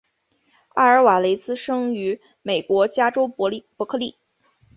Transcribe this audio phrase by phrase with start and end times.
[0.69, 3.51] 阿尔瓦雷茨生于美国加州伯
[3.85, 4.17] 克利。